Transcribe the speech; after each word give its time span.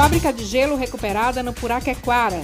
Fábrica 0.00 0.32
de 0.32 0.46
gelo 0.46 0.76
recuperada 0.76 1.42
no 1.42 1.52
Puraquequara. 1.52 2.42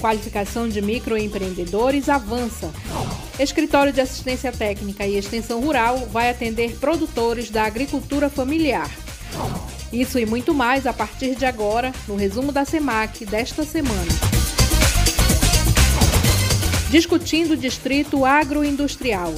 Qualificação 0.00 0.68
de 0.68 0.82
microempreendedores 0.82 2.08
avança. 2.08 2.72
Escritório 3.38 3.92
de 3.92 4.00
Assistência 4.00 4.50
Técnica 4.50 5.06
e 5.06 5.16
Extensão 5.16 5.60
Rural 5.60 6.08
vai 6.10 6.28
atender 6.28 6.76
produtores 6.80 7.50
da 7.50 7.62
agricultura 7.62 8.28
familiar. 8.28 8.90
Isso 9.92 10.18
e 10.18 10.26
muito 10.26 10.52
mais 10.52 10.88
a 10.88 10.92
partir 10.92 11.36
de 11.36 11.46
agora, 11.46 11.92
no 12.08 12.16
resumo 12.16 12.50
da 12.50 12.64
SEMAC 12.64 13.24
desta 13.24 13.62
semana. 13.62 14.10
Discutindo 16.90 17.52
o 17.52 17.56
distrito 17.56 18.24
agroindustrial. 18.24 19.32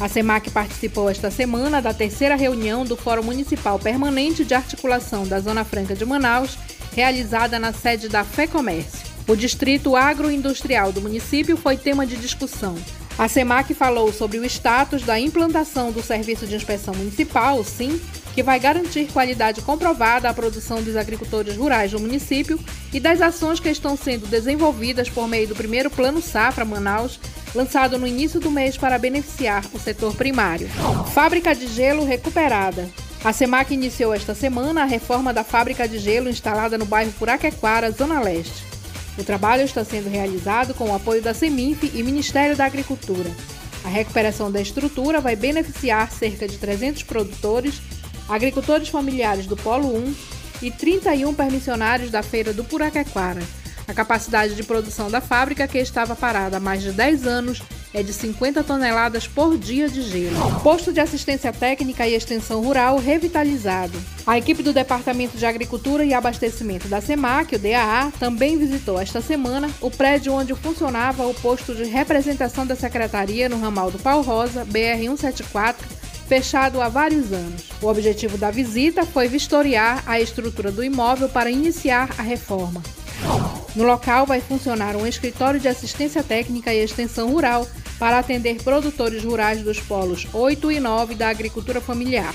A 0.00 0.08
SEMAC 0.08 0.50
participou 0.50 1.10
esta 1.10 1.30
semana 1.30 1.82
da 1.82 1.92
terceira 1.92 2.36
reunião 2.36 2.86
do 2.86 2.96
Fórum 2.96 3.22
Municipal 3.22 3.78
Permanente 3.78 4.46
de 4.46 4.54
Articulação 4.54 5.26
da 5.26 5.38
Zona 5.40 5.62
Franca 5.62 5.94
de 5.94 6.06
Manaus, 6.06 6.58
realizada 6.94 7.58
na 7.58 7.72
sede 7.72 8.08
da 8.08 8.24
FEComércio. 8.24 9.12
O 9.26 9.36
distrito 9.36 9.96
agroindustrial 9.96 10.92
do 10.92 11.00
município 11.00 11.56
foi 11.56 11.76
tema 11.76 12.06
de 12.06 12.16
discussão. 12.16 12.76
A 13.18 13.28
SEMAC 13.28 13.74
falou 13.74 14.12
sobre 14.12 14.38
o 14.38 14.44
status 14.44 15.02
da 15.02 15.20
implantação 15.20 15.92
do 15.92 16.02
Serviço 16.02 16.46
de 16.46 16.56
Inspeção 16.56 16.94
Municipal, 16.94 17.62
SIM, 17.62 18.00
que 18.34 18.42
vai 18.42 18.58
garantir 18.58 19.12
qualidade 19.12 19.60
comprovada 19.60 20.28
à 20.28 20.34
produção 20.34 20.82
dos 20.82 20.96
agricultores 20.96 21.56
rurais 21.56 21.90
do 21.90 22.00
município 22.00 22.58
e 22.92 22.98
das 22.98 23.20
ações 23.20 23.60
que 23.60 23.68
estão 23.68 23.96
sendo 23.96 24.26
desenvolvidas 24.26 25.08
por 25.10 25.28
meio 25.28 25.48
do 25.48 25.54
primeiro 25.54 25.90
Plano 25.90 26.22
Safra 26.22 26.64
Manaus, 26.64 27.20
lançado 27.54 27.98
no 27.98 28.06
início 28.06 28.40
do 28.40 28.50
mês 28.50 28.78
para 28.78 28.98
beneficiar 28.98 29.64
o 29.74 29.78
setor 29.78 30.14
primário. 30.14 30.68
Fábrica 31.12 31.54
de 31.54 31.66
gelo 31.66 32.04
recuperada. 32.04 32.88
A 33.24 33.32
SEMAC 33.32 33.72
iniciou 33.72 34.12
esta 34.12 34.34
semana 34.34 34.82
a 34.82 34.84
reforma 34.84 35.32
da 35.32 35.44
fábrica 35.44 35.86
de 35.86 35.96
gelo 35.96 36.28
instalada 36.28 36.76
no 36.76 36.84
bairro 36.84 37.12
Puraquequara, 37.12 37.92
Zona 37.92 38.20
Leste. 38.20 38.64
O 39.16 39.22
trabalho 39.22 39.62
está 39.62 39.84
sendo 39.84 40.10
realizado 40.10 40.74
com 40.74 40.90
o 40.90 40.94
apoio 40.94 41.22
da 41.22 41.32
SEMINF 41.32 41.88
e 41.94 42.02
Ministério 42.02 42.56
da 42.56 42.64
Agricultura. 42.64 43.30
A 43.84 43.88
recuperação 43.88 44.50
da 44.50 44.60
estrutura 44.60 45.20
vai 45.20 45.36
beneficiar 45.36 46.10
cerca 46.10 46.48
de 46.48 46.58
300 46.58 47.04
produtores 47.04 47.80
agricultores 48.28 48.88
familiares 48.88 49.46
do 49.46 49.56
Polo 49.56 49.96
1 49.96 50.14
e 50.62 50.70
31 50.72 51.32
permissionários 51.32 52.10
da 52.10 52.24
Feira 52.24 52.52
do 52.52 52.64
Puraquequara. 52.64 53.42
A 53.86 53.94
capacidade 53.94 54.56
de 54.56 54.64
produção 54.64 55.10
da 55.10 55.20
fábrica, 55.20 55.68
que 55.68 55.78
estava 55.78 56.16
parada 56.16 56.56
há 56.56 56.60
mais 56.60 56.82
de 56.82 56.90
10 56.90 57.26
anos, 57.26 57.62
é 57.94 58.02
de 58.02 58.12
50 58.12 58.64
toneladas 58.64 59.26
por 59.26 59.58
dia 59.58 59.88
de 59.88 60.02
gelo. 60.02 60.60
Posto 60.62 60.92
de 60.92 61.00
assistência 61.00 61.52
técnica 61.52 62.06
e 62.06 62.14
extensão 62.14 62.62
rural 62.62 62.98
revitalizado. 62.98 63.98
A 64.26 64.38
equipe 64.38 64.62
do 64.62 64.72
Departamento 64.72 65.36
de 65.36 65.44
Agricultura 65.44 66.04
e 66.04 66.14
Abastecimento 66.14 66.88
da 66.88 67.00
SEMAC, 67.00 67.56
o 67.56 67.58
DAA, 67.58 68.12
também 68.18 68.56
visitou 68.56 69.00
esta 69.00 69.20
semana 69.20 69.70
o 69.80 69.90
prédio 69.90 70.32
onde 70.32 70.54
funcionava 70.54 71.26
o 71.26 71.34
posto 71.34 71.74
de 71.74 71.84
representação 71.84 72.66
da 72.66 72.76
Secretaria 72.76 73.48
no 73.48 73.60
ramal 73.60 73.90
do 73.90 73.98
Pau 73.98 74.22
Rosa, 74.22 74.64
BR 74.64 74.98
174, 74.98 75.86
fechado 76.26 76.80
há 76.80 76.88
vários 76.88 77.32
anos. 77.32 77.64
O 77.82 77.88
objetivo 77.88 78.38
da 78.38 78.50
visita 78.50 79.04
foi 79.04 79.28
vistoriar 79.28 80.02
a 80.06 80.20
estrutura 80.20 80.70
do 80.70 80.82
imóvel 80.82 81.28
para 81.28 81.50
iniciar 81.50 82.08
a 82.16 82.22
reforma. 82.22 82.82
No 83.74 83.84
local 83.84 84.26
vai 84.26 84.40
funcionar 84.40 84.96
um 84.96 85.06
escritório 85.06 85.58
de 85.58 85.68
assistência 85.68 86.22
técnica 86.22 86.72
e 86.74 86.78
extensão 86.78 87.30
rural 87.30 87.66
para 88.02 88.18
atender 88.18 88.60
produtores 88.64 89.22
rurais 89.22 89.62
dos 89.62 89.78
polos 89.78 90.26
8 90.32 90.72
e 90.72 90.80
9 90.80 91.14
da 91.14 91.28
agricultura 91.28 91.80
familiar. 91.80 92.34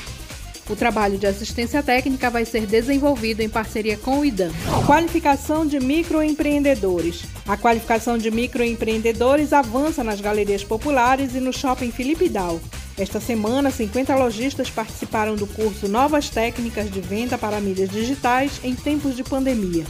O 0.69 0.77
trabalho 0.77 1.17
de 1.17 1.27
assistência 1.27 1.83
técnica 1.83 2.29
vai 2.29 2.45
ser 2.45 2.65
desenvolvido 2.65 3.41
em 3.41 3.49
parceria 3.49 3.97
com 3.97 4.19
o 4.19 4.25
IDAM. 4.25 4.49
Qualificação 4.85 5.67
de 5.67 5.77
microempreendedores. 5.77 7.25
A 7.45 7.57
qualificação 7.57 8.17
de 8.17 8.31
microempreendedores 8.31 9.51
avança 9.51 10.05
nas 10.05 10.21
galerias 10.21 10.63
populares 10.63 11.35
e 11.35 11.41
no 11.41 11.51
shopping 11.51 11.91
Felipe 11.91 12.29
Dal. 12.29 12.61
Esta 12.97 13.19
semana, 13.19 13.69
50 13.69 14.15
lojistas 14.15 14.69
participaram 14.69 15.35
do 15.35 15.47
curso 15.47 15.89
Novas 15.89 16.29
Técnicas 16.29 16.89
de 16.89 17.01
Venda 17.01 17.37
para 17.37 17.59
Mídias 17.59 17.89
Digitais 17.89 18.61
em 18.63 18.73
Tempos 18.73 19.17
de 19.17 19.23
Pandemia. 19.25 19.83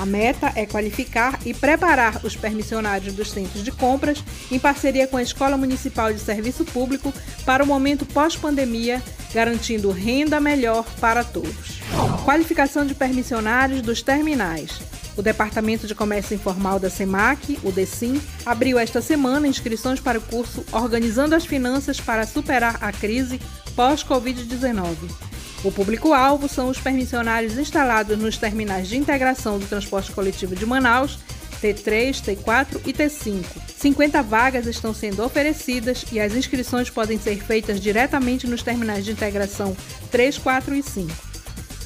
A 0.00 0.06
meta 0.06 0.50
é 0.56 0.64
qualificar 0.64 1.38
e 1.44 1.52
preparar 1.52 2.24
os 2.24 2.34
permissionários 2.34 3.12
dos 3.12 3.30
centros 3.30 3.62
de 3.62 3.70
compras, 3.70 4.24
em 4.50 4.58
parceria 4.58 5.06
com 5.06 5.18
a 5.18 5.22
Escola 5.22 5.58
Municipal 5.58 6.10
de 6.10 6.20
Serviço 6.20 6.64
Público, 6.64 7.12
para 7.44 7.62
o 7.62 7.66
momento 7.66 8.06
pós-pandemia, 8.06 9.02
garantindo 9.34 9.90
renda 9.90 10.40
melhor 10.40 10.86
para 10.98 11.22
todos. 11.22 11.82
Qualificação 12.24 12.86
de 12.86 12.94
permissionários 12.94 13.82
dos 13.82 14.00
terminais. 14.00 14.80
O 15.18 15.22
Departamento 15.22 15.86
de 15.86 15.94
Comércio 15.94 16.34
Informal 16.34 16.80
da 16.80 16.88
SEMAC, 16.88 17.58
o 17.62 17.70
DECIM, 17.70 18.18
abriu 18.46 18.78
esta 18.78 19.02
semana 19.02 19.46
inscrições 19.46 20.00
para 20.00 20.18
o 20.18 20.22
curso 20.22 20.64
Organizando 20.72 21.34
as 21.34 21.44
Finanças 21.44 22.00
para 22.00 22.26
Superar 22.26 22.78
a 22.80 22.90
Crise 22.90 23.38
pós-Covid-19. 23.76 25.29
O 25.62 25.70
público-alvo 25.70 26.48
são 26.48 26.68
os 26.68 26.78
permissionários 26.78 27.58
instalados 27.58 28.18
nos 28.18 28.38
terminais 28.38 28.88
de 28.88 28.96
integração 28.96 29.58
do 29.58 29.66
transporte 29.66 30.10
coletivo 30.10 30.56
de 30.56 30.64
Manaus, 30.64 31.18
T3, 31.60 32.22
T4 32.22 32.80
e 32.86 32.92
T5. 32.94 33.44
50 33.76 34.22
vagas 34.22 34.66
estão 34.66 34.94
sendo 34.94 35.22
oferecidas 35.22 36.06
e 36.10 36.18
as 36.18 36.34
inscrições 36.34 36.88
podem 36.88 37.18
ser 37.18 37.42
feitas 37.42 37.78
diretamente 37.78 38.46
nos 38.46 38.62
terminais 38.62 39.04
de 39.04 39.12
integração 39.12 39.76
3, 40.10 40.38
4 40.38 40.74
e 40.74 40.82
5. 40.82 41.10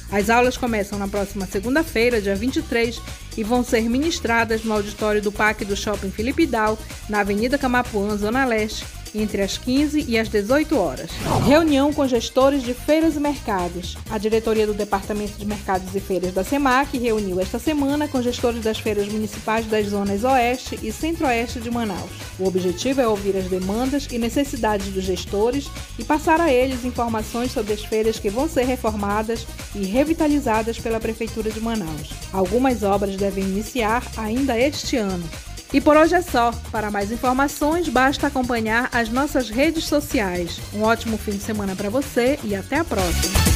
As 0.09 0.29
aulas 0.29 0.55
começam 0.55 0.97
na 0.97 1.07
próxima 1.07 1.45
segunda-feira, 1.45 2.21
dia 2.21 2.35
23, 2.35 3.01
e 3.35 3.43
vão 3.43 3.63
ser 3.63 3.89
ministradas 3.89 4.63
no 4.63 4.73
auditório 4.73 5.21
do 5.21 5.31
Parque 5.31 5.65
do 5.65 5.75
Shopping 5.75 6.11
Felipe 6.11 6.45
Dal, 6.45 6.77
na 7.09 7.19
Avenida 7.19 7.57
Camapuã, 7.57 8.15
Zona 8.15 8.45
Leste, 8.45 8.85
entre 9.15 9.41
as 9.41 9.57
15 9.57 10.05
e 10.07 10.17
as 10.17 10.29
18 10.29 10.77
horas. 10.77 11.09
Reunião 11.45 11.93
com 11.93 12.07
gestores 12.07 12.63
de 12.63 12.73
feiras 12.73 13.15
e 13.15 13.19
mercados. 13.19 13.97
A 14.09 14.17
diretoria 14.17 14.67
do 14.67 14.73
Departamento 14.73 15.37
de 15.37 15.45
Mercados 15.45 15.95
e 15.95 15.99
Feiras 15.99 16.33
da 16.33 16.43
SEMAC 16.43 16.97
reuniu 16.97 17.39
esta 17.39 17.59
semana 17.59 18.07
com 18.07 18.21
gestores 18.21 18.63
das 18.63 18.79
feiras 18.79 19.07
municipais 19.07 19.65
das 19.65 19.87
zonas 19.87 20.23
Oeste 20.23 20.79
e 20.81 20.91
Centro-Oeste 20.91 21.59
de 21.59 21.71
Manaus. 21.71 22.11
O 22.37 22.47
objetivo 22.47 23.01
é 23.01 23.07
ouvir 23.07 23.37
as 23.37 23.45
demandas 23.45 24.07
e 24.11 24.17
necessidades 24.17 24.87
dos 24.87 25.03
gestores 25.03 25.69
e 25.97 26.03
passar 26.03 26.41
a 26.41 26.51
eles 26.51 26.83
informações 26.83 27.51
sobre 27.51 27.73
as 27.73 27.83
feiras 27.83 28.19
que 28.19 28.29
vão 28.29 28.49
ser 28.49 28.65
reformadas 28.65 29.47
e 29.73 29.85
revitalizadas 29.85 30.77
pela 30.77 30.99
Prefeitura 30.99 31.49
de 31.49 31.61
Manaus. 31.61 32.09
Algumas 32.31 32.83
obras 32.83 33.15
devem 33.15 33.43
iniciar 33.43 34.03
ainda 34.17 34.57
este 34.59 34.97
ano. 34.97 35.27
E 35.73 35.81
por 35.81 35.97
hoje 35.97 36.15
é 36.15 36.21
só. 36.21 36.51
Para 36.71 36.91
mais 36.91 37.11
informações, 37.11 37.89
basta 37.89 38.27
acompanhar 38.27 38.89
as 38.91 39.09
nossas 39.09 39.49
redes 39.49 39.85
sociais. 39.85 40.59
Um 40.73 40.83
ótimo 40.83 41.17
fim 41.17 41.31
de 41.31 41.43
semana 41.43 41.75
para 41.75 41.89
você 41.89 42.39
e 42.43 42.55
até 42.55 42.77
a 42.77 42.83
próxima. 42.83 43.54